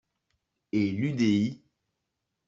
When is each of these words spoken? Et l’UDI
Et 0.71 0.89
l’UDI 0.93 1.61